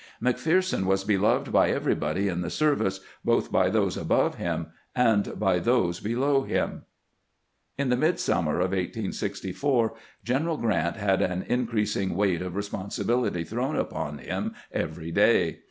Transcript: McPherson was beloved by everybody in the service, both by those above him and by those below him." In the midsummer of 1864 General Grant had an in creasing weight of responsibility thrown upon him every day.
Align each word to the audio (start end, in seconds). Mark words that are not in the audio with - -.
McPherson 0.19 0.85
was 0.85 1.03
beloved 1.03 1.51
by 1.51 1.69
everybody 1.69 2.27
in 2.27 2.41
the 2.41 2.49
service, 2.49 3.01
both 3.23 3.51
by 3.51 3.69
those 3.69 3.95
above 3.97 4.33
him 4.33 4.71
and 4.95 5.39
by 5.39 5.59
those 5.59 5.99
below 5.99 6.41
him." 6.41 6.85
In 7.77 7.89
the 7.89 7.95
midsummer 7.95 8.53
of 8.61 8.71
1864 8.71 9.93
General 10.23 10.57
Grant 10.57 10.95
had 10.97 11.21
an 11.21 11.43
in 11.43 11.67
creasing 11.67 12.15
weight 12.15 12.41
of 12.41 12.55
responsibility 12.55 13.43
thrown 13.43 13.75
upon 13.75 14.17
him 14.17 14.55
every 14.73 15.11
day. 15.11 15.59